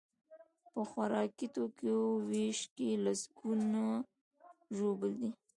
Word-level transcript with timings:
په 0.71 0.81
خوراکي 0.89 1.47
توکیو 1.55 2.01
ویش 2.29 2.59
کې 2.75 2.89
لسکونه 3.05 3.83
ژوبل 4.77 5.11
دي. 5.21 5.31